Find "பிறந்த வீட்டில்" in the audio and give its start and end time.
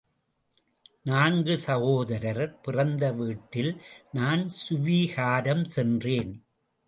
2.61-3.81